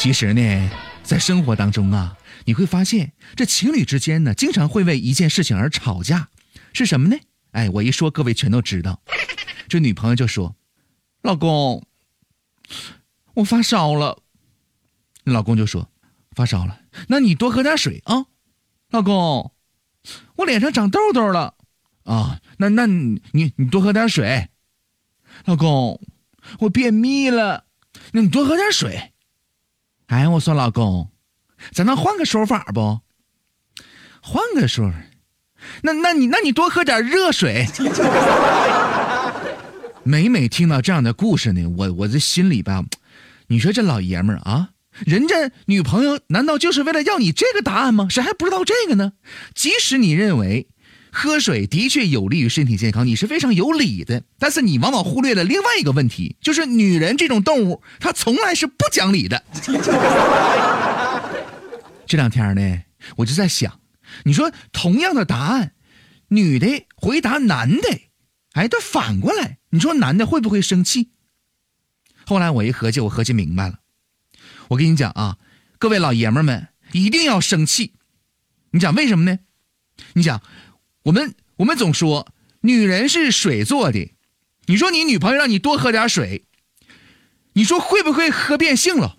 [0.00, 0.70] 其实呢，
[1.02, 2.16] 在生活当中啊，
[2.46, 6.30] 你会发现这情侣之间呢，经常会为一件事情而吵架，
[6.72, 7.18] 是什么呢？
[7.50, 9.02] 哎，我一说，各位全都知道。
[9.68, 10.56] 这女朋友就说
[11.20, 11.86] ：“老公，
[13.34, 14.22] 我发烧了。”
[15.24, 15.90] 老公就说
[16.34, 18.24] ：“发烧了，那你多喝点水啊。”
[18.88, 19.52] 老公，
[20.36, 21.56] 我脸上长痘痘了。
[22.04, 24.48] 啊，那那你你多喝点水。
[25.44, 26.00] 老公，
[26.60, 27.66] 我便秘了，
[28.12, 29.09] 那你多喝点水。
[30.10, 31.08] 哎，我说老公，
[31.70, 32.98] 咱能换个说法不？
[34.20, 34.92] 换个说，
[35.82, 37.64] 那那你那你多喝点热水。
[40.02, 42.84] 每每听到这样的故事呢，我我这心里吧，
[43.46, 44.70] 你说这老爷们儿啊，
[45.06, 48.08] 人家女朋友难道就是为了要你这个答案吗？
[48.10, 49.12] 谁还不知道这个呢？
[49.54, 50.66] 即使你认为。
[51.12, 54.22] 喝水的确有利于身体健康，你是非常有理的。
[54.38, 59.42] 但是你往往忽略了另外一个问题，就是女人这种动物，她从来是不讲理的。
[62.06, 62.82] 这两天呢，
[63.16, 63.80] 我就在想，
[64.24, 65.72] 你说同样的答案，
[66.28, 68.00] 女的回答男的，
[68.52, 71.10] 哎，这反过来，你说男的会不会生气？
[72.24, 73.80] 后来我一合计，我合计明白了。
[74.68, 75.38] 我跟你讲啊，
[75.78, 77.94] 各位老爷们们一定要生气。
[78.70, 79.40] 你讲为什么呢？
[80.14, 80.40] 你讲。
[81.04, 82.28] 我们我们总说
[82.60, 84.12] 女人是水做的，
[84.66, 86.44] 你说你女朋友让你多喝点水，
[87.54, 89.16] 你说会不会喝变性了？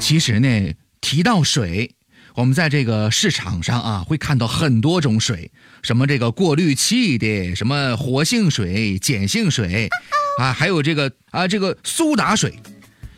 [0.00, 0.72] 其实呢，
[1.02, 1.94] 提到水，
[2.36, 5.50] 我们在这个市场上啊，会看到很多种水，
[5.82, 9.90] 什么这个过滤器的，什么活性水、碱性水，
[10.38, 12.58] 啊，还有这个啊这个苏打水。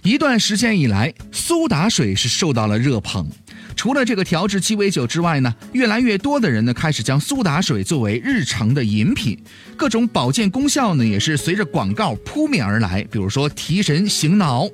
[0.07, 3.29] 一段时间以来，苏打水是受到了热捧。
[3.75, 9.37] 除了这个调制鸡尾酒之外呢，越来越多的人呢开始将苏打水作为日常的饮品。
[9.77, 14.69] 各种保健功效呢也是随着广告扑面而来，比如说提神醒脑、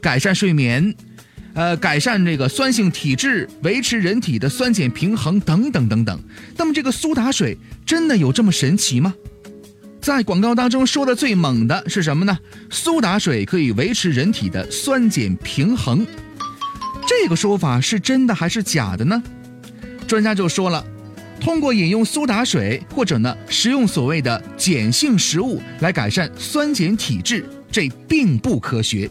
[0.00, 0.94] 改善睡眠、
[1.54, 6.22] 呃改善这个酸性体质、维持人体的酸碱平衡等等等等。
[6.56, 9.12] 那么这个苏打水真的有这么神奇吗？
[10.06, 12.38] 在广告当中说的最猛的是什么呢？
[12.70, 16.06] 苏打水可以维持人体的酸碱平衡，
[17.08, 19.20] 这个说法是真的还是假的呢？
[20.06, 20.86] 专家就说了，
[21.40, 29.10] 通过饮用苏打水或者呢食用所谓的碱性食物来改善酸碱体质，这并不科学。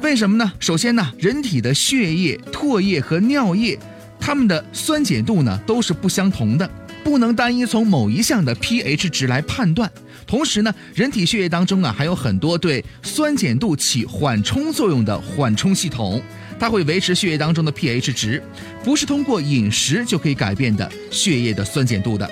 [0.00, 0.52] 为什么呢？
[0.60, 3.76] 首先呢，人体的血液、唾液和尿液，
[4.20, 6.70] 它们的酸碱度呢都是不相同的。
[7.04, 9.90] 不能单一从某一项的 pH 值来判断。
[10.26, 16.22] 同时呢，人体血液当中啊还有很多对酸碱度起缓冲作用的缓冲系统，
[16.58, 18.42] 它会维持血液当中的 pH 值，
[18.84, 22.28] 不是通过饮食就可以改变的血液的酸碱度的。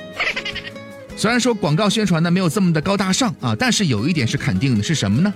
[1.16, 5.34] 虽然说广告宣传呢没有这么的高大上啊，但是有一点是肯定的，是什么呢？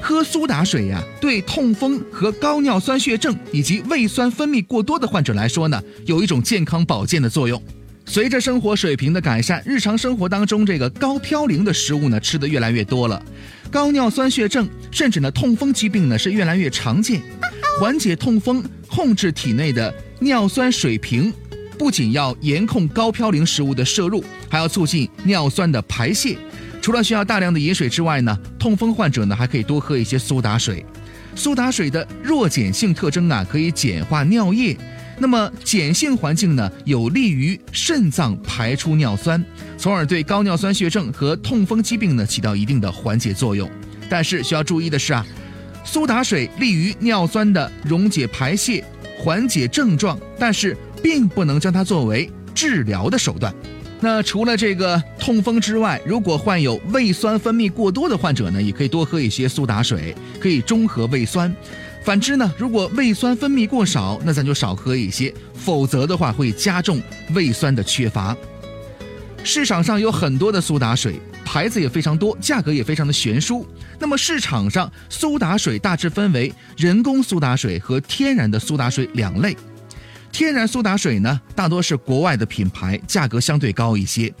[0.00, 7.62] 喝苏打水呀，对痛风和高尿酸血症以及胃酸分泌过多的患者来说呢，有一种健康保健的作用。
[8.06, 13.22] 随着生活水平的改善，日常生活当中这个高嘌呤的食物呢吃的越来越多了，
[13.70, 17.20] 高尿酸血症甚至呢痛风疾病呢是越来越常见。
[17.78, 21.32] 缓解痛风，控制体内的尿酸水平，
[21.78, 26.36] 不仅要严控高嘌呤食物的摄入，还要促进尿酸的排泄。
[26.82, 30.84] 除了需要大量的饮水之外呢，痛风患者呢还可以多喝一些苏打水。
[31.36, 34.76] 苏打水的弱碱性特征啊，可以碱化尿液。
[35.20, 39.44] 那么碱性环境呢，有利于肾脏排出尿酸，
[39.76, 43.70] 从而对高尿酸血症和痛风疾病呢起到一定的缓解作用。
[44.08, 45.24] 但是需要注意的是啊，
[45.84, 48.82] 苏打水利于尿酸的溶解排泄，
[49.18, 53.54] 缓解症状，但是并不能将它作为治疗的手段。
[54.00, 61.54] 那除了这个痛风之外，如果患有胃酸分泌过多的患者呢，也可以多喝一些苏打水，可以中和胃酸。
[62.02, 67.00] 反之呢，如果胃酸分泌过少，那咱就少喝一些，否则的话会加重
[67.34, 68.36] 胃酸的缺乏。
[69.44, 73.66] 市场上有很多的苏打水，牌子也非常多，价格也非常的悬殊。
[73.98, 79.56] 那么市场上苏打水大致分为人工苏打水和天然的苏打水两类。
[80.32, 84.32] 天然苏打水呢，大多是国外的品牌，价格相对高一些。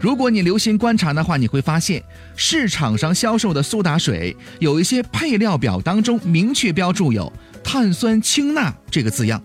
[0.00, 2.02] 如果你留心观察的话，你会发现
[2.36, 7.32] 市场上销售的苏打水有一些配料表当中明确标注有
[7.64, 9.42] 碳酸氢钠这个字样。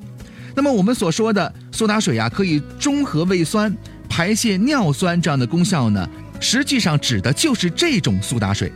[0.56, 3.76] 那么我们所说的苏打水呀，可以中和胃酸、
[4.08, 6.08] 排泄尿酸这样的功效呢，
[6.40, 8.72] 实际上指的就是这种苏打水。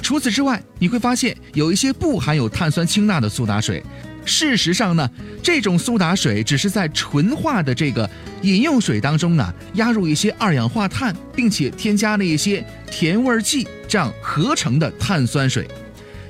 [0.00, 3.82] 除此之外，你会发现有一些不含有碳酸氢钠的苏打水。
[4.30, 5.10] 事实上呢，
[5.42, 8.08] 这种苏打水只是在纯化的这个
[8.42, 15.66] 饮用水当中呢，压入一些二氧化碳，并且添加了一些甜味剂，这样合成的碳酸水。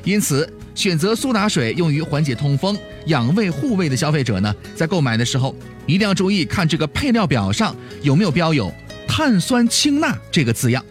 [0.03, 2.77] 因此，选择苏打水用于缓解痛风、
[3.07, 5.55] 养胃护胃的消费者呢，在购买的时候
[5.85, 8.73] 一定要注意看这个配料表上有没有标有
[9.07, 10.83] 碳酸氢钠这个字样。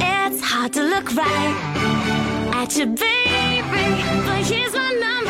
[0.00, 1.54] It's hard to look right
[2.52, 3.61] at you, baby.
[4.26, 5.21] but here's my number.